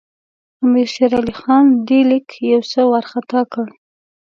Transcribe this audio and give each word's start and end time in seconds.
امیر 0.63 0.87
شېر 0.95 1.11
علي 1.19 1.33
خان 1.41 1.65
دې 1.87 1.99
لیک 2.09 2.27
یو 2.51 2.61
څه 2.71 2.81
وارخطا 2.91 3.41
کړ. 3.51 3.67